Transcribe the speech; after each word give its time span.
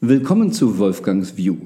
Willkommen 0.00 0.52
zu 0.52 0.78
Wolfgangs 0.78 1.36
View. 1.36 1.56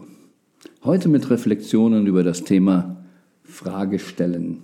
Heute 0.82 1.10
mit 1.10 1.28
Reflexionen 1.28 2.06
über 2.06 2.22
das 2.22 2.44
Thema 2.44 3.04
Fragestellen. 3.44 4.60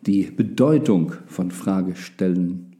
Die 0.00 0.24
Bedeutung 0.24 1.12
von 1.28 1.52
Fragestellen. 1.52 2.74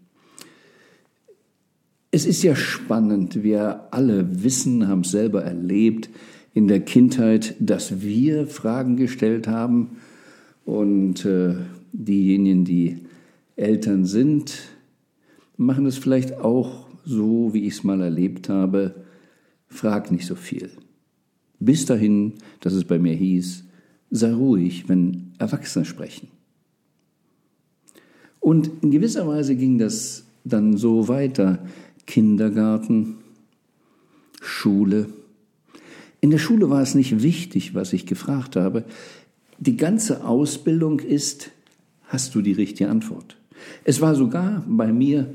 Es 2.10 2.26
ist 2.26 2.42
ja 2.42 2.56
spannend, 2.56 3.44
wir 3.44 3.86
alle 3.92 4.42
wissen, 4.42 4.88
haben 4.88 5.02
es 5.02 5.12
selber 5.12 5.44
erlebt 5.44 6.10
in 6.52 6.66
der 6.66 6.80
Kindheit, 6.80 7.54
dass 7.60 8.00
wir 8.00 8.48
Fragen 8.48 8.96
gestellt 8.96 9.46
haben 9.46 9.98
und 10.64 11.24
äh, 11.24 11.54
diejenigen, 11.92 12.64
die 12.64 13.06
Eltern 13.54 14.04
sind, 14.04 14.58
machen 15.56 15.86
es 15.86 15.96
vielleicht 15.96 16.40
auch 16.40 16.88
so, 17.04 17.54
wie 17.54 17.68
ich 17.68 17.74
es 17.74 17.84
mal 17.84 18.00
erlebt 18.00 18.48
habe, 18.48 19.06
frag 19.68 20.10
nicht 20.10 20.26
so 20.26 20.34
viel. 20.34 20.70
Bis 21.60 21.86
dahin, 21.86 22.34
dass 22.60 22.72
es 22.72 22.84
bei 22.84 22.98
mir 22.98 23.14
hieß, 23.14 23.64
sei 24.10 24.32
ruhig, 24.32 24.88
wenn 24.88 25.32
Erwachsene 25.38 25.84
sprechen. 25.84 26.28
Und 28.40 28.70
in 28.82 28.90
gewisser 28.90 29.26
Weise 29.26 29.56
ging 29.56 29.78
das 29.78 30.24
dann 30.44 30.76
so 30.76 31.08
weiter. 31.08 31.58
Kindergarten, 32.06 33.16
Schule. 34.40 35.10
In 36.20 36.30
der 36.30 36.38
Schule 36.38 36.70
war 36.70 36.80
es 36.80 36.94
nicht 36.94 37.22
wichtig, 37.22 37.74
was 37.74 37.92
ich 37.92 38.06
gefragt 38.06 38.56
habe. 38.56 38.84
Die 39.58 39.76
ganze 39.76 40.24
Ausbildung 40.24 41.00
ist, 41.00 41.50
hast 42.04 42.34
du 42.34 42.40
die 42.40 42.52
richtige 42.52 42.88
Antwort? 42.88 43.36
Es 43.84 44.00
war 44.00 44.14
sogar 44.14 44.64
bei 44.66 44.92
mir 44.92 45.32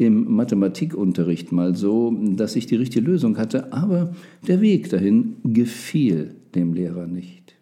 im 0.00 0.32
Mathematikunterricht 0.34 1.52
mal 1.52 1.76
so, 1.76 2.10
dass 2.10 2.56
ich 2.56 2.64
die 2.64 2.76
richtige 2.76 3.04
Lösung 3.04 3.36
hatte, 3.36 3.70
aber 3.70 4.14
der 4.48 4.62
Weg 4.62 4.88
dahin 4.88 5.36
gefiel 5.44 6.36
dem 6.54 6.72
Lehrer 6.72 7.06
nicht. 7.06 7.54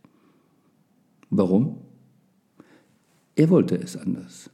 Warum? 1.31 1.79
Er 3.35 3.51
wollte 3.51 3.75
es 3.75 3.97
anders. 3.97 4.51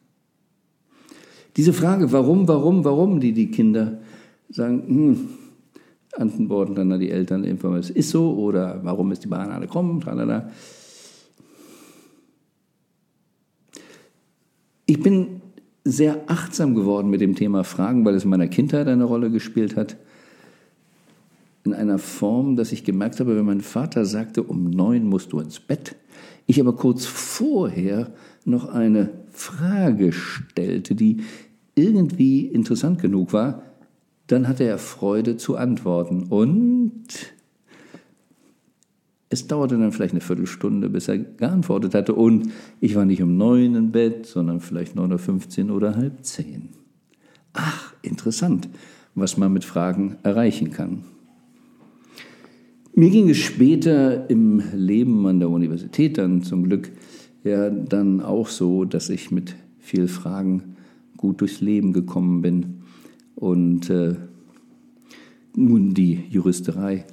Diese 1.58 1.74
Frage, 1.74 2.10
warum, 2.10 2.48
warum, 2.48 2.86
warum, 2.86 3.20
die 3.20 3.32
die 3.32 3.50
Kinder 3.50 4.00
sagen, 4.48 4.84
hm, 4.86 5.28
antworten 6.12 6.74
dann 6.74 6.90
an 6.90 7.00
die 7.00 7.10
Eltern 7.10 7.44
es 7.44 7.90
ist 7.90 8.08
so 8.08 8.34
oder 8.34 8.80
warum 8.82 9.12
ist 9.12 9.24
die 9.24 9.28
Banane 9.28 9.66
krumm, 9.66 10.00
tralala. 10.00 10.50
Ich 14.86 15.02
bin 15.02 15.42
sehr 15.84 16.24
achtsam 16.26 16.74
geworden 16.74 17.10
mit 17.10 17.20
dem 17.20 17.34
Thema 17.34 17.62
Fragen, 17.62 18.04
weil 18.04 18.14
es 18.14 18.24
in 18.24 18.30
meiner 18.30 18.48
Kindheit 18.48 18.88
eine 18.88 19.04
Rolle 19.04 19.30
gespielt 19.30 19.76
hat. 19.76 19.96
In 21.64 21.74
einer 21.74 21.98
Form, 21.98 22.56
dass 22.56 22.72
ich 22.72 22.84
gemerkt 22.84 23.20
habe, 23.20 23.36
wenn 23.36 23.44
mein 23.44 23.60
Vater 23.60 24.04
sagte, 24.04 24.42
um 24.42 24.70
neun 24.70 25.06
musst 25.06 25.32
du 25.32 25.40
ins 25.40 25.60
Bett, 25.60 25.96
ich 26.46 26.60
aber 26.60 26.74
kurz 26.74 27.06
vorher 27.06 28.12
noch 28.44 28.68
eine 28.68 29.10
Frage 29.30 30.12
stellte, 30.12 30.94
die 30.94 31.22
irgendwie 31.74 32.46
interessant 32.46 33.00
genug 33.00 33.32
war, 33.32 33.62
dann 34.26 34.48
hatte 34.48 34.64
er 34.64 34.78
Freude 34.78 35.36
zu 35.36 35.56
antworten. 35.56 36.24
Und 36.24 37.33
es 39.34 39.46
dauerte 39.46 39.76
dann 39.76 39.92
vielleicht 39.92 40.14
eine 40.14 40.20
Viertelstunde, 40.20 40.88
bis 40.88 41.08
er 41.08 41.18
geantwortet 41.18 41.94
hatte. 41.94 42.14
Und 42.14 42.52
ich 42.80 42.94
war 42.94 43.04
nicht 43.04 43.22
um 43.22 43.36
neun 43.36 43.74
im 43.74 43.90
Bett, 43.90 44.26
sondern 44.26 44.60
vielleicht 44.60 44.96
neun 44.96 45.12
Uhr 45.12 45.18
fünfzehn 45.18 45.70
oder 45.70 45.94
halb 45.96 46.24
zehn. 46.24 46.70
Ach, 47.52 47.92
interessant, 48.02 48.68
was 49.14 49.36
man 49.36 49.52
mit 49.52 49.64
Fragen 49.64 50.16
erreichen 50.22 50.70
kann. 50.70 51.04
Mir 52.94 53.10
ging 53.10 53.28
es 53.28 53.38
später 53.38 54.30
im 54.30 54.62
Leben 54.74 55.26
an 55.26 55.40
der 55.40 55.50
Universität 55.50 56.16
dann 56.16 56.42
zum 56.42 56.64
Glück 56.64 56.92
ja 57.42 57.68
dann 57.68 58.20
auch 58.20 58.48
so, 58.48 58.84
dass 58.84 59.10
ich 59.10 59.30
mit 59.30 59.56
viel 59.80 60.08
Fragen 60.08 60.76
gut 61.16 61.40
durchs 61.40 61.60
Leben 61.60 61.92
gekommen 61.92 62.40
bin. 62.40 62.82
Und 63.34 63.90
äh, 63.90 64.14
nun 65.56 65.92
die 65.92 66.24
Juristerei 66.30 67.04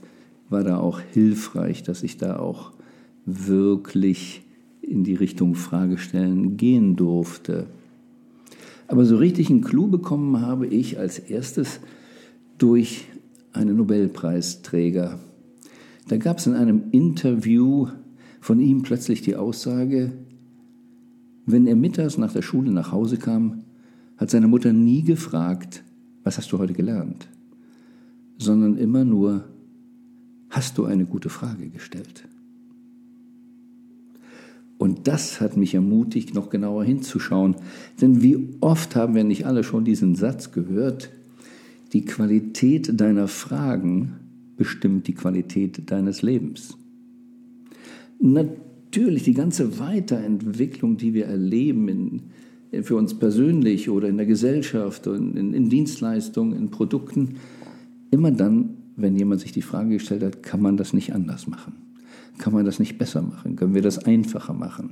war 0.51 0.63
da 0.63 0.77
auch 0.77 0.99
hilfreich, 0.99 1.83
dass 1.83 2.03
ich 2.03 2.17
da 2.17 2.37
auch 2.37 2.71
wirklich 3.25 4.43
in 4.81 5.03
die 5.03 5.15
Richtung 5.15 5.55
Fragestellen 5.55 6.57
gehen 6.57 6.95
durfte. 6.95 7.67
Aber 8.87 9.05
so 9.05 9.15
richtig 9.17 9.49
einen 9.49 9.61
Clou 9.61 9.87
bekommen 9.87 10.41
habe 10.41 10.67
ich 10.67 10.99
als 10.99 11.17
erstes 11.17 11.79
durch 12.57 13.05
einen 13.53 13.77
Nobelpreisträger. 13.77 15.19
Da 16.07 16.17
gab 16.17 16.39
es 16.39 16.47
in 16.47 16.53
einem 16.53 16.83
Interview 16.91 17.87
von 18.41 18.59
ihm 18.59 18.81
plötzlich 18.81 19.21
die 19.21 19.35
Aussage, 19.35 20.11
wenn 21.45 21.67
er 21.67 21.75
mittags 21.75 22.17
nach 22.17 22.33
der 22.33 22.41
Schule 22.41 22.71
nach 22.71 22.91
Hause 22.91 23.17
kam, 23.17 23.63
hat 24.17 24.29
seine 24.29 24.47
Mutter 24.47 24.73
nie 24.73 25.03
gefragt, 25.03 25.83
was 26.23 26.37
hast 26.37 26.51
du 26.51 26.59
heute 26.59 26.73
gelernt, 26.73 27.27
sondern 28.37 28.77
immer 28.77 29.05
nur, 29.05 29.45
Hast 30.51 30.77
du 30.77 30.83
eine 30.83 31.05
gute 31.05 31.29
Frage 31.29 31.69
gestellt? 31.69 32.27
Und 34.77 35.07
das 35.07 35.39
hat 35.39 35.55
mich 35.55 35.73
ermutigt, 35.73 36.33
noch 36.33 36.49
genauer 36.49 36.83
hinzuschauen. 36.83 37.55
Denn 38.01 38.21
wie 38.21 38.57
oft 38.59 38.95
haben 38.95 39.15
wir 39.15 39.23
nicht 39.23 39.45
alle 39.45 39.63
schon 39.63 39.85
diesen 39.85 40.15
Satz 40.15 40.51
gehört, 40.51 41.09
die 41.93 42.03
Qualität 42.03 42.99
deiner 42.99 43.29
Fragen 43.29 44.17
bestimmt 44.57 45.07
die 45.07 45.13
Qualität 45.13 45.89
deines 45.89 46.21
Lebens. 46.21 46.77
Natürlich, 48.19 49.23
die 49.23 49.33
ganze 49.33 49.79
Weiterentwicklung, 49.79 50.97
die 50.97 51.13
wir 51.13 51.27
erleben, 51.27 51.87
in, 52.71 52.83
für 52.83 52.97
uns 52.97 53.17
persönlich 53.17 53.89
oder 53.89 54.09
in 54.09 54.17
der 54.17 54.25
Gesellschaft, 54.25 55.07
in, 55.07 55.37
in, 55.37 55.53
in 55.53 55.69
Dienstleistungen, 55.69 56.57
in 56.57 56.71
Produkten, 56.71 57.35
immer 58.09 58.31
dann, 58.31 58.80
wenn 58.95 59.15
jemand 59.15 59.41
sich 59.41 59.51
die 59.51 59.61
Frage 59.61 59.91
gestellt 59.91 60.23
hat, 60.23 60.43
kann 60.43 60.61
man 60.61 60.77
das 60.77 60.93
nicht 60.93 61.13
anders 61.13 61.47
machen? 61.47 61.73
Kann 62.37 62.53
man 62.53 62.65
das 62.65 62.79
nicht 62.79 62.97
besser 62.97 63.21
machen? 63.21 63.55
Können 63.55 63.73
wir 63.73 63.81
das 63.81 63.99
einfacher 63.99 64.53
machen? 64.53 64.91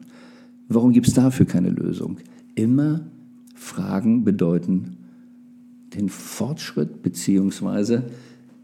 Warum 0.67 0.91
gibt 0.93 1.07
es 1.07 1.13
dafür 1.13 1.45
keine 1.45 1.69
Lösung? 1.69 2.17
Immer 2.55 3.01
Fragen 3.55 4.23
bedeuten 4.23 4.97
den 5.95 6.09
Fortschritt 6.09 7.01
beziehungsweise 7.01 8.03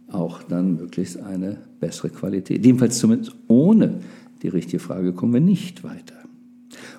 auch 0.08 0.44
dann 0.44 0.76
möglichst 0.76 1.20
eine 1.20 1.58
bessere 1.80 2.10
Qualität. 2.10 2.64
Jedenfalls 2.64 3.00
zumindest 3.00 3.36
ohne 3.48 4.00
die 4.44 4.48
richtige 4.50 4.80
Frage 4.80 5.14
kommen 5.14 5.34
wir 5.34 5.42
nicht 5.42 5.84
weiter. 5.84 6.16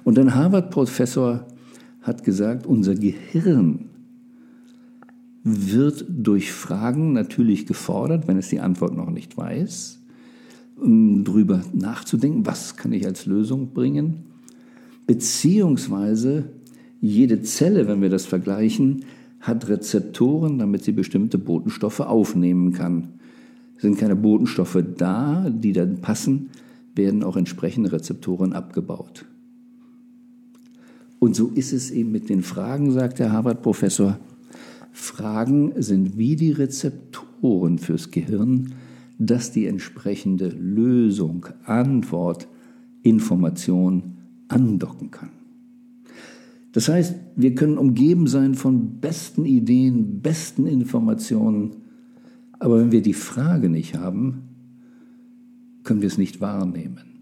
Und 0.05 0.19
ein 0.19 0.35
Harvard-Professor 0.35 1.47
hat 2.03 2.25
gesagt, 2.25 2.67
unser 2.67 2.95
Gehirn 2.95 3.91
wird 5.49 6.05
durch 6.09 6.51
Fragen 6.51 7.13
natürlich 7.13 7.67
gefordert, 7.67 8.27
wenn 8.27 8.37
es 8.37 8.49
die 8.49 8.59
Antwort 8.59 8.97
noch 8.97 9.11
nicht 9.11 9.37
weiß, 9.37 10.01
um 10.75 11.23
darüber 11.23 11.63
nachzudenken, 11.73 12.45
was 12.45 12.77
kann 12.77 12.93
ich 12.93 13.07
als 13.07 13.27
Lösung 13.27 13.73
bringen, 13.73 14.25
beziehungsweise 15.07 16.51
jede 17.01 17.43
Zelle, 17.43 17.87
wenn 17.87 18.03
wir 18.03 18.09
das 18.09 18.27
vergleichen, 18.27 19.05
hat 19.39 19.69
Rezeptoren, 19.69 20.59
damit 20.59 20.83
sie 20.83 20.91
bestimmte 20.91 21.39
Botenstoffe 21.39 22.01
aufnehmen 22.01 22.73
kann. 22.73 23.11
Sind 23.79 23.99
keine 23.99 24.17
Botenstoffe 24.17 24.83
da, 24.97 25.49
die 25.49 25.73
dann 25.73 26.01
passen, 26.01 26.51
werden 26.97 27.23
auch 27.23 27.37
entsprechende 27.37 27.93
Rezeptoren 27.93 28.53
abgebaut. 28.53 29.27
Und 31.21 31.37
so 31.37 31.53
ist 31.55 31.73
es 31.73 31.93
eben 31.93 32.11
mit 32.11 32.29
den 32.31 32.43
Fragen, 32.43 32.91
sagt 32.91 33.21
der 33.21 33.31
Harvard-Professor. 33.31 34.19
Fragen 34.97 35.75
sind 35.77 36.17
wie 36.17 36.37
die 36.37 36.53
Rezeptoren 36.53 37.79
fürs 37.79 38.11
Gehirn, 38.11 38.73
das 39.19 39.53
die 39.53 39.67
entsprechende 39.67 40.49
Lösung, 40.49 41.47
Antwort, 41.65 42.49
Information 43.03 44.17
andocken 44.49 45.11
kann. 45.11 45.29
Das 46.73 46.89
heißt, 46.89 47.15
wir 47.37 47.55
können 47.55 47.77
umgeben 47.77 48.27
sein 48.27 48.55
von 48.55 48.99
besten 48.99 49.45
Ideen, 49.45 50.23
besten 50.23 50.67
Informationen, 50.67 51.77
aber 52.59 52.81
wenn 52.81 52.91
wir 52.91 53.03
die 53.03 53.13
Frage 53.13 53.69
nicht 53.69 53.99
haben, 53.99 54.45
können 55.85 56.01
wir 56.01 56.09
es 56.09 56.19
nicht 56.19 56.41
wahrnehmen. 56.41 57.21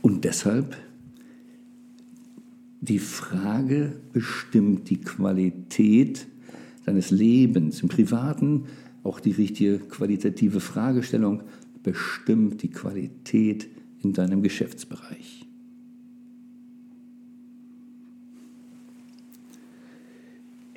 Und 0.00 0.24
deshalb 0.24 0.76
die 2.80 2.98
Frage 2.98 3.92
bestimmt 4.12 4.90
die 4.90 5.00
Qualität 5.00 6.26
deines 6.84 7.10
Lebens. 7.10 7.82
Im 7.82 7.88
Privaten 7.88 8.64
auch 9.02 9.20
die 9.20 9.32
richtige 9.32 9.78
qualitative 9.78 10.60
Fragestellung 10.60 11.42
bestimmt 11.82 12.62
die 12.62 12.70
Qualität 12.70 13.68
in 14.02 14.12
deinem 14.12 14.42
Geschäftsbereich. 14.42 15.46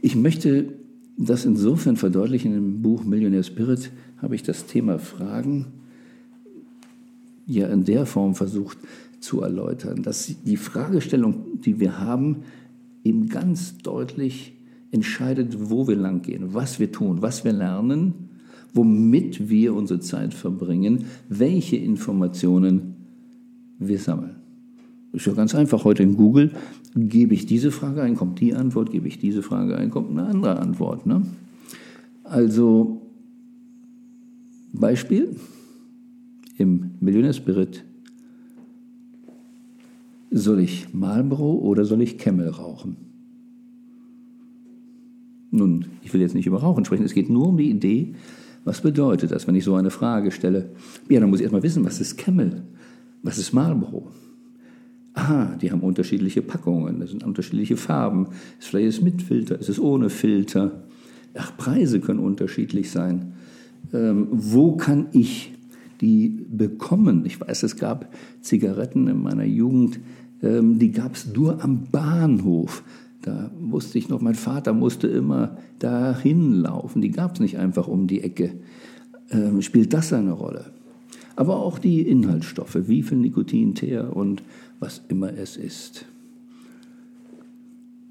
Ich 0.01 0.15
möchte 0.15 0.73
das 1.17 1.45
insofern 1.45 1.97
verdeutlichen 1.97 2.55
im 2.55 2.81
Buch 2.81 3.03
Millionaire 3.03 3.43
Spirit 3.43 3.91
habe 4.17 4.35
ich 4.35 4.43
das 4.43 4.65
Thema 4.65 4.99
Fragen 4.99 5.67
ja 7.47 7.67
in 7.67 7.85
der 7.85 8.05
Form 8.05 8.35
versucht 8.35 8.77
zu 9.19 9.41
erläutern, 9.41 10.03
dass 10.03 10.31
die 10.43 10.57
Fragestellung, 10.57 11.59
die 11.61 11.79
wir 11.79 11.99
haben, 11.99 12.43
eben 13.03 13.29
ganz 13.29 13.77
deutlich 13.77 14.53
entscheidet, 14.95 15.69
wo 15.69 15.87
wir 15.87 15.95
langgehen, 15.95 16.53
was 16.53 16.79
wir 16.79 16.91
tun, 16.91 17.21
was 17.21 17.43
wir 17.43 17.51
lernen, 17.51 18.13
womit 18.73 19.49
wir 19.49 19.75
unsere 19.75 19.99
Zeit 19.99 20.33
verbringen, 20.33 21.05
welche 21.29 21.75
Informationen 21.75 22.95
wir 23.77 23.99
sammeln. 23.99 24.37
Ist 25.11 25.27
ja 25.27 25.33
ganz 25.33 25.53
einfach. 25.53 25.83
Heute 25.83 26.03
in 26.03 26.15
Google 26.15 26.51
gebe 26.95 27.33
ich 27.33 27.45
diese 27.45 27.71
Frage 27.71 28.01
ein, 28.01 28.15
kommt 28.15 28.39
die 28.39 28.53
Antwort, 28.53 28.91
gebe 28.91 29.07
ich 29.07 29.19
diese 29.19 29.43
Frage 29.43 29.77
ein, 29.77 29.91
kommt 29.91 30.11
eine 30.11 30.23
andere 30.27 30.59
Antwort. 30.59 31.05
Ne? 31.05 31.23
Also 32.23 33.01
Beispiel 34.73 35.35
im 36.57 36.91
Millionaire 37.01 37.33
Spirit. 37.33 37.83
Soll 40.31 40.59
ich 40.59 40.93
Marlboro 40.93 41.55
oder 41.55 41.85
soll 41.85 42.01
ich 42.01 42.17
Camel 42.17 42.49
rauchen? 42.49 43.04
Nun, 45.55 45.85
ich 46.03 46.13
will 46.13 46.21
jetzt 46.21 46.35
nicht 46.35 46.47
über 46.47 46.61
Rauchen 46.61 46.85
sprechen, 46.85 47.05
es 47.05 47.13
geht 47.13 47.29
nur 47.29 47.47
um 47.47 47.57
die 47.57 47.69
Idee, 47.69 48.15
was 48.65 48.81
bedeutet 48.81 49.31
das, 49.31 49.47
wenn 49.47 49.55
ich 49.55 49.63
so 49.63 49.75
eine 49.75 49.91
Frage 49.91 50.31
stelle? 50.31 50.71
Ja, 51.07 51.19
dann 51.19 51.29
muss 51.29 51.39
ich 51.39 51.43
erstmal 51.43 51.63
wissen, 51.63 51.85
was 51.85 52.01
ist 52.01 52.17
Camel? 52.17 52.63
Was 53.21 53.37
ist 53.37 53.53
Marlboro? 53.53 54.07
Aha, 55.13 55.55
die 55.61 55.71
haben 55.71 55.81
unterschiedliche 55.81 56.41
Packungen, 56.41 56.99
das 56.99 57.11
sind 57.11 57.23
unterschiedliche 57.23 57.77
Farben. 57.77 58.27
Ist 58.59 58.67
vielleicht 58.67 58.87
ist 58.87 59.01
mit 59.01 59.21
Filter, 59.21 59.59
ist 59.59 59.69
es 59.69 59.79
ohne 59.79 60.09
Filter? 60.09 60.83
Ach, 61.35 61.55
Preise 61.55 61.99
können 61.99 62.19
unterschiedlich 62.19 62.91
sein. 62.91 63.33
Ähm, 63.93 64.27
wo 64.31 64.75
kann 64.75 65.07
ich 65.13 65.53
die 66.01 66.45
bekommen? 66.49 67.25
Ich 67.25 67.39
weiß, 67.39 67.63
es 67.63 67.77
gab 67.77 68.13
Zigaretten 68.41 69.07
in 69.07 69.21
meiner 69.21 69.45
Jugend, 69.45 69.99
ähm, 70.41 70.79
die 70.79 70.91
gab 70.91 71.15
es 71.15 71.27
nur 71.33 71.63
am 71.63 71.85
Bahnhof. 71.91 72.83
Da 73.25 73.49
wusste 73.59 73.97
ich 73.97 74.07
noch, 74.07 74.21
mein 74.21 74.35
Vater 74.35 74.71
musste 74.71 75.07
immer 75.07 75.57
dahin 75.79 76.61
laufen. 76.61 77.01
Die 77.01 77.09
gab 77.09 77.33
es 77.33 77.39
nicht 77.39 77.57
einfach 77.57 77.87
um 77.87 78.05
die 78.05 78.21
Ecke. 78.21 78.53
Ähm, 79.31 79.63
spielt 79.63 79.93
das 79.93 80.13
eine 80.13 80.31
Rolle? 80.31 80.65
Aber 81.35 81.57
auch 81.57 81.79
die 81.79 82.03
Inhaltsstoffe, 82.03 82.77
wie 82.87 83.01
viel 83.01 83.17
Nikotin, 83.17 83.73
Teer 83.73 84.15
und 84.15 84.43
was 84.79 85.01
immer 85.07 85.33
es 85.33 85.57
ist. 85.57 86.05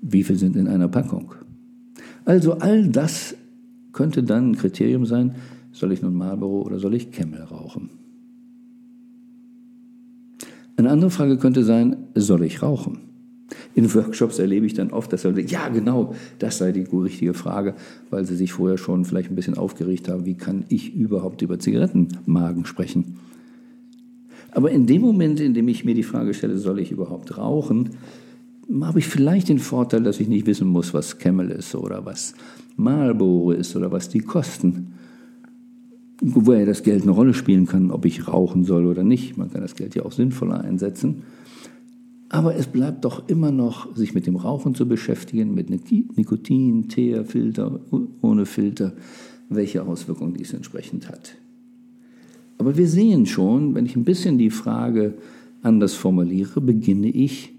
Wie 0.03 0.25
viel 0.25 0.35
sind 0.35 0.57
in 0.57 0.67
einer 0.67 0.89
Packung? 0.89 1.33
Also 2.25 2.55
all 2.55 2.89
das 2.89 3.37
könnte 3.93 4.25
dann 4.25 4.51
ein 4.51 4.57
Kriterium 4.57 5.07
sein, 5.07 5.37
soll 5.71 5.93
ich 5.93 6.03
nun 6.03 6.15
Marlboro 6.15 6.63
oder 6.63 6.81
soll 6.81 6.95
ich 6.95 7.13
Camel 7.13 7.43
rauchen? 7.43 7.91
Eine 10.77 10.91
andere 10.91 11.11
Frage 11.11 11.39
könnte 11.39 11.63
sein, 11.63 12.09
soll 12.17 12.43
ich 12.43 12.63
rauchen? 12.63 13.14
In 13.75 13.93
Workshops 13.95 14.39
erlebe 14.39 14.67
ich 14.67 14.75
dann 14.75 14.91
oft, 14.91 15.13
dass 15.13 15.25
Leute, 15.25 15.43
ja 15.43 15.69
genau, 15.69 16.15
das 16.39 16.59
sei 16.59 16.73
die 16.73 16.83
richtige 16.83 17.35
Frage, 17.35 17.75
weil 18.11 18.25
sie 18.25 18.37
sich 18.37 18.53
vorher 18.53 18.79
schon 18.79 19.05
vielleicht 19.05 19.31
ein 19.31 19.37
bisschen 19.37 19.59
aufgeregt 19.59 20.09
haben, 20.09 20.25
wie 20.25 20.35
kann 20.35 20.65
ich 20.69 20.95
überhaupt 20.95 21.43
über 21.43 21.59
Zigarettenmagen 21.59 22.65
sprechen? 22.65 23.19
Aber 24.53 24.71
in 24.71 24.87
dem 24.87 25.03
Moment, 25.03 25.41
in 25.41 25.53
dem 25.53 25.69
ich 25.69 25.85
mir 25.85 25.95
die 25.95 26.05
Frage 26.05 26.33
stelle, 26.33 26.57
soll 26.59 26.79
ich 26.79 26.93
überhaupt 26.93 27.37
rauchen, 27.37 27.91
habe 28.81 29.01
ich 29.01 29.07
vielleicht 29.07 29.49
den 29.49 29.59
Vorteil, 29.59 30.03
dass 30.03 30.21
ich 30.21 30.29
nicht 30.29 30.47
wissen 30.47 30.69
muss, 30.69 30.95
was 30.95 31.19
Camel 31.19 31.51
ist 31.51 31.75
oder 31.75 32.07
was 32.07 32.35
Marlboro 32.77 33.51
ist 33.53 33.77
oder 33.77 33.93
was 33.93 34.09
die 34.09 34.21
kosten. 34.21 34.95
Wobei 36.21 36.65
das 36.65 36.83
Geld 36.83 37.03
eine 37.03 37.11
Rolle 37.11 37.35
spielen 37.35 37.67
kann, 37.67 37.91
ob 37.91 38.07
ich 38.07 38.29
rauchen 38.29 38.65
soll 38.65 38.87
oder 38.87 39.03
nicht. 39.03 39.37
Man 39.37 39.53
kann 39.53 39.61
das 39.61 39.75
Geld 39.75 39.95
ja 39.95 40.05
auch 40.05 40.13
sinnvoller 40.13 40.61
einsetzen. 40.61 41.25
Aber 42.29 42.57
es 42.57 42.67
bleibt 42.67 43.05
doch 43.05 43.29
immer 43.29 43.53
noch, 43.53 43.95
sich 43.95 44.15
mit 44.15 44.27
dem 44.27 44.37
Rauchen 44.37 44.75
zu 44.75 44.89
beschäftigen, 44.89 45.55
mit 45.55 45.71
Nikotin, 45.71 46.89
Teer, 46.89 47.25
Filter, 47.25 47.81
ohne 48.23 48.47
Filter, 48.47 48.95
welche 49.49 49.83
Auswirkungen 49.85 50.35
dies 50.35 50.53
entsprechend 50.53 51.09
hat. 51.09 51.37
Aber 52.59 52.77
wir 52.77 52.89
sehen 52.89 53.27
schon, 53.27 53.75
wenn 53.75 53.87
ich 53.87 53.97
ein 53.97 54.05
bisschen 54.05 54.39
die 54.39 54.51
Frage 54.51 55.15
anders 55.63 55.95
formuliere, 55.95 56.61
beginne 56.61 57.09
ich 57.09 57.53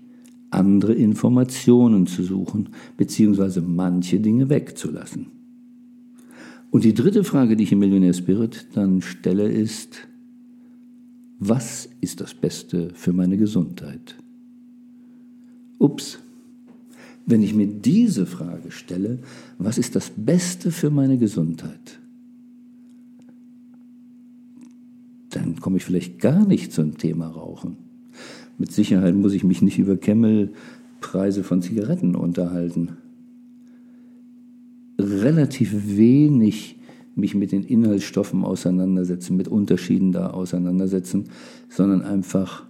andere 0.51 0.94
Informationen 0.94 2.07
zu 2.07 2.23
suchen, 2.23 2.69
beziehungsweise 2.97 3.61
manche 3.61 4.19
Dinge 4.19 4.50
wegzulassen. 4.50 5.27
Und 6.71 6.83
die 6.83 6.94
dritte 6.94 7.23
Frage, 7.23 7.56
die 7.56 7.63
ich 7.63 7.71
im 7.71 7.79
Millionär 7.79 8.13
Spirit 8.13 8.68
dann 8.73 9.01
stelle, 9.01 9.50
ist, 9.50 10.07
was 11.39 11.89
ist 12.01 12.21
das 12.21 12.33
Beste 12.33 12.89
für 12.94 13.13
meine 13.13 13.38
Gesundheit? 13.38 14.15
Ups, 15.77 16.19
wenn 17.25 17.42
ich 17.42 17.54
mir 17.54 17.68
diese 17.68 18.25
Frage 18.25 18.72
stelle, 18.72 19.19
was 19.57 19.77
ist 19.77 19.95
das 19.95 20.12
Beste 20.16 20.72
für 20.72 20.89
meine 20.89 21.18
Gesundheit? 21.18 22.00
Dann 25.31 25.60
komme 25.60 25.77
ich 25.77 25.86
vielleicht 25.86 26.19
gar 26.19 26.45
nicht 26.45 26.72
zum 26.72 26.98
Thema 26.98 27.27
Rauchen. 27.27 27.77
Mit 28.57 28.72
Sicherheit 28.72 29.16
muss 29.16 29.33
ich 29.33 29.44
mich 29.44 29.62
nicht 29.62 29.80
über 29.80 29.98
Kemmelpreise 29.98 31.44
von 31.44 31.62
Zigaretten 31.62 32.16
unterhalten. 32.16 32.98
Relativ 34.98 35.98
wenig 35.98 36.78
mich 37.16 37.33
mit 37.33 37.51
den 37.51 37.63
Inhaltsstoffen 37.63 38.44
auseinandersetzen, 38.44 39.36
mit 39.36 39.48
Unterschieden 39.48 40.12
da 40.12 40.30
auseinandersetzen, 40.30 41.25
sondern 41.69 42.01
einfach 42.01 42.66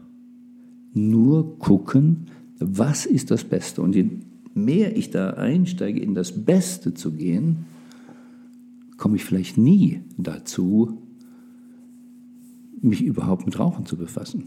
nur 0.93 1.59
gucken, 1.59 2.27
was 2.59 3.05
ist 3.05 3.31
das 3.31 3.43
Beste? 3.43 3.81
Und 3.81 3.95
je 3.95 4.09
mehr 4.53 4.95
ich 4.95 5.11
da 5.11 5.31
einsteige, 5.31 5.99
in 5.99 6.15
das 6.15 6.45
Beste 6.45 6.93
zu 6.93 7.11
gehen, 7.11 7.65
komme 8.97 9.17
ich 9.17 9.25
vielleicht 9.25 9.57
nie 9.57 10.01
dazu, 10.17 10.97
mich 12.81 13.03
überhaupt 13.03 13.45
mit 13.45 13.59
Rauchen 13.59 13.85
zu 13.85 13.97
befassen. 13.97 14.45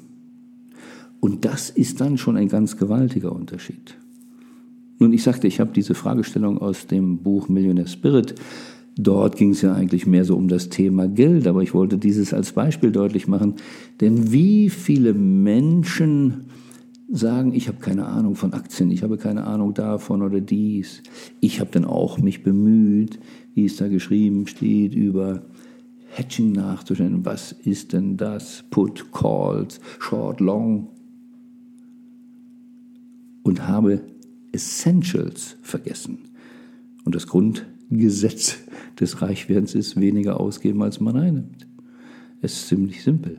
Und 1.21 1.45
das 1.45 1.71
ist 1.71 2.01
dann 2.01 2.17
schon 2.17 2.37
ein 2.37 2.49
ganz 2.49 2.77
gewaltiger 2.77 3.33
Unterschied. 3.33 3.97
Nun, 4.99 5.13
ich 5.13 5.23
sagte, 5.23 5.47
ich 5.47 5.61
habe 5.61 5.73
diese 5.73 5.95
Fragestellung 5.95 6.59
aus 6.59 6.87
dem 6.87 7.19
Buch 7.19 7.49
Millionaire 7.49 7.89
Spirit. 7.89 8.35
Dort 8.97 9.37
ging 9.37 9.51
es 9.51 9.63
ja 9.63 9.75
eigentlich 9.75 10.07
mehr 10.07 10.25
so 10.25 10.37
um 10.37 10.49
das 10.49 10.71
Thema 10.71 11.07
Geld, 11.07 11.47
aber 11.47 11.63
ich 11.63 11.75
wollte 11.75 11.99
dieses 11.99 12.35
als 12.35 12.53
Beispiel 12.53 12.91
deutlich 12.91 13.29
machen. 13.29 13.55
Denn 14.01 14.33
wie 14.33 14.71
viele 14.71 15.15
Menschen 15.15 16.47
sagen, 17.11 17.55
ich 17.55 17.69
habe 17.69 17.79
keine 17.79 18.07
Ahnung 18.07 18.35
von 18.35 18.53
Aktien, 18.53 18.91
ich 18.91 19.03
habe 19.03 19.17
keine 19.17 19.45
Ahnung 19.45 19.75
davon 19.75 20.23
oder 20.23 20.41
dies. 20.41 21.03
Ich 21.41 21.61
habe 21.61 21.71
dann 21.73 21.85
auch 21.85 22.19
mich 22.19 22.43
bemüht, 22.43 23.19
wie 23.55 23.65
es 23.65 23.77
da 23.77 23.89
geschrieben 23.89 24.47
steht, 24.47 24.95
über 24.95 25.43
Hedging 26.11 26.53
nachzustellen. 26.53 27.25
Was 27.25 27.53
ist 27.53 27.93
denn 27.93 28.17
das? 28.17 28.65
Put, 28.71 29.11
Calls, 29.13 29.81
Short, 29.99 30.41
Long. 30.41 30.89
Und 33.43 33.67
habe 33.67 34.03
Essentials 34.53 35.57
vergessen. 35.63 36.19
Und 37.05 37.15
das 37.15 37.27
Grundgesetz 37.27 38.59
des 39.01 39.23
Reichwerdens 39.23 39.75
ist 39.75 39.99
weniger 39.99 40.39
ausgeben, 40.41 40.83
als 40.83 41.01
man 41.01 41.17
einnimmt. 41.17 41.67
Es 42.43 42.53
ist 42.55 42.69
ziemlich 42.69 43.03
simpel. 43.03 43.39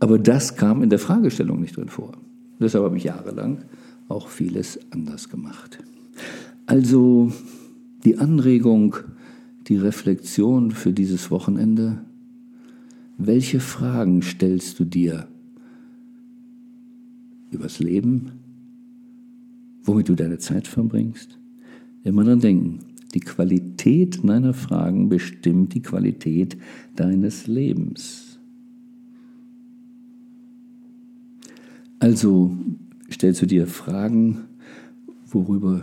Aber 0.00 0.18
das 0.18 0.56
kam 0.56 0.82
in 0.82 0.90
der 0.90 0.98
Fragestellung 0.98 1.60
nicht 1.60 1.76
drin 1.76 1.88
vor. 1.88 2.12
Deshalb 2.60 2.84
habe 2.84 2.96
ich 2.96 3.04
jahrelang 3.04 3.64
auch 4.08 4.28
vieles 4.28 4.78
anders 4.90 5.28
gemacht. 5.28 5.78
Also 6.66 7.32
die 8.04 8.18
Anregung, 8.18 8.96
die 9.68 9.76
Reflexion 9.76 10.70
für 10.70 10.92
dieses 10.92 11.30
Wochenende. 11.30 12.00
Welche 13.16 13.60
Fragen 13.60 14.22
stellst 14.22 14.78
du 14.78 14.84
dir 14.84 15.26
übers 17.50 17.78
Leben, 17.80 18.32
womit 19.82 20.08
du 20.08 20.14
deine 20.14 20.38
Zeit 20.38 20.68
verbringst? 20.68 21.38
Immer 22.04 22.24
dran 22.24 22.40
denken, 22.40 22.80
die 23.14 23.20
Qualität 23.20 24.22
deiner 24.22 24.54
Fragen 24.54 25.08
bestimmt 25.08 25.74
die 25.74 25.82
Qualität 25.82 26.56
deines 26.94 27.46
Lebens. 27.46 28.27
Also 31.98 32.56
stellst 33.10 33.42
du 33.42 33.46
dir 33.46 33.66
Fragen, 33.66 34.44
worüber 35.26 35.82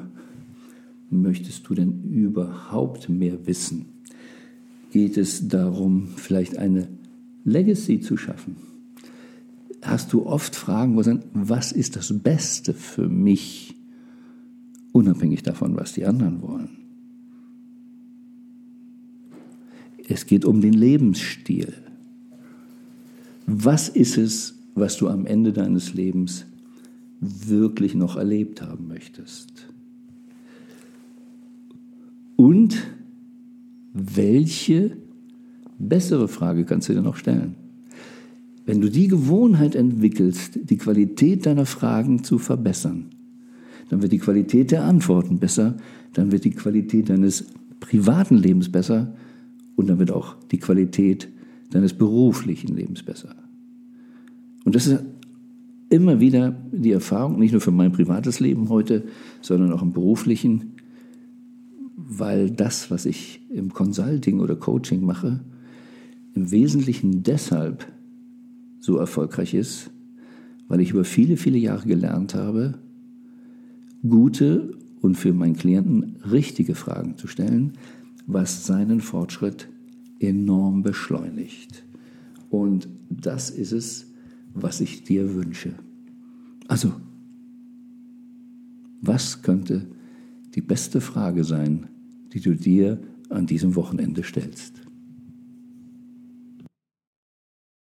möchtest 1.10 1.68
du 1.68 1.76
denn 1.76 2.04
überhaupt 2.04 3.10
mehr 3.10 3.46
wissen? 3.46 3.86
Geht 4.92 5.18
es 5.18 5.48
darum, 5.48 6.08
vielleicht 6.16 6.58
eine 6.58 6.88
Legacy 7.44 8.00
zu 8.00 8.18
schaffen? 8.18 8.56
Hast 9.82 10.14
du 10.14 10.26
oft 10.26 10.56
Fragen, 10.56 10.96
wo 10.96 11.04
sagen, 11.04 11.24
was 11.34 11.72
ist 11.72 11.96
das 11.96 12.18
Beste 12.18 12.74
für 12.74 13.08
mich, 13.08 13.76
unabhängig 14.94 15.44
davon, 15.44 15.76
was 15.76 15.94
die 15.94 16.06
anderen 16.06 16.42
wollen? 16.42 16.70
Es 20.08 20.26
geht 20.26 20.46
um 20.46 20.62
den 20.62 20.74
Lebensstil. 20.74 21.74
Was 23.48 23.90
ist 23.90 24.18
es, 24.18 24.56
was 24.76 24.98
du 24.98 25.08
am 25.08 25.26
Ende 25.26 25.54
deines 25.54 25.94
Lebens 25.94 26.46
wirklich 27.20 27.96
noch 27.96 28.18
erlebt 28.18 28.62
haben 28.62 28.88
möchtest? 28.88 29.68
Und 32.36 32.86
welche 33.94 34.98
bessere 35.80 36.28
Frage 36.28 36.66
kannst 36.66 36.90
du 36.90 36.94
dir 36.94 37.02
noch 37.02 37.16
stellen? 37.16 37.56
Wenn 38.66 38.82
du 38.82 38.90
die 38.90 39.08
Gewohnheit 39.08 39.76
entwickelst, 39.76 40.60
die 40.70 40.78
Qualität 40.78 41.46
deiner 41.46 41.66
Fragen 41.66 42.24
zu 42.24 42.38
verbessern, 42.38 43.06
dann 43.90 44.02
wird 44.02 44.12
die 44.12 44.20
Qualität 44.20 44.72
der 44.72 44.84
Antworten 44.84 45.40
besser, 45.40 45.78
dann 46.14 46.32
wird 46.32 46.44
die 46.44 46.52
Qualität 46.52 47.10
deines 47.10 47.46
privaten 47.80 48.36
Lebens 48.36 48.72
besser 48.72 49.14
und 49.76 49.88
dann 49.88 50.00
wird 50.00 50.12
auch 50.12 50.36
die 50.52 50.58
Qualität 50.58 51.30
deines 51.70 51.94
beruflichen 51.94 52.76
Lebens 52.76 53.04
besser. 53.04 53.36
Und 54.66 54.76
das 54.76 54.88
ist 54.88 55.00
immer 55.90 56.20
wieder 56.20 56.56
die 56.72 56.92
Erfahrung, 56.92 57.40
nicht 57.40 57.52
nur 57.52 57.62
für 57.62 57.72
mein 57.72 57.94
privates 57.94 58.42
Leben 58.42 58.68
heute, 58.70 59.04
sondern 59.42 59.72
auch 59.72 59.82
im 59.82 59.94
beruflichen, 59.94 60.74
weil 61.96 62.52
das, 62.52 62.92
was 62.92 63.06
ich 63.06 63.42
im 63.50 63.72
Consulting 63.72 64.40
oder 64.40 64.56
Coaching 64.56 65.06
mache, 65.06 65.40
im 66.34 66.52
Wesentlichen 66.52 67.24
deshalb 67.24 67.88
so 68.80 68.98
erfolgreich 68.98 69.54
ist, 69.54 69.92
weil 70.68 70.82
ich 70.82 70.92
über 70.92 71.06
viele, 71.06 71.38
viele 71.38 71.58
Jahre 71.58 71.88
gelernt 71.88 72.36
habe, 72.36 72.80
gute 74.08 74.72
und 75.02 75.16
für 75.16 75.34
meinen 75.34 75.56
Klienten 75.56 76.18
richtige 76.30 76.76
Fragen 76.76 77.18
zu 77.18 77.28
stellen, 77.28 77.74
was 78.26 78.66
seinen 78.66 79.00
Fortschritt 79.00 79.70
enorm 80.20 80.82
beschleunigt. 80.82 81.84
Und 82.50 82.88
das 83.10 83.50
ist 83.50 83.72
es, 83.72 84.15
was 84.56 84.82
ich 84.82 85.04
dir 85.04 85.36
wünsche. 85.36 85.74
Also, 86.68 86.94
was 89.02 89.44
könnte 89.44 89.88
die 90.56 90.62
beste 90.62 91.02
Frage 91.02 91.44
sein, 91.44 91.88
die 92.34 92.40
du 92.40 92.56
dir 92.56 93.00
an 93.30 93.46
diesem 93.46 93.76
Wochenende 93.76 94.24
stellst? 94.24 94.85